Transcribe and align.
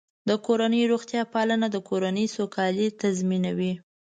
د 0.29 0.31
کورنۍ 0.45 0.83
روغتیا 0.91 1.21
پالنه 1.33 1.67
د 1.71 1.77
کورنۍ 1.89 2.25
سوکالي 2.35 2.87
تضمینوي. 3.01 3.73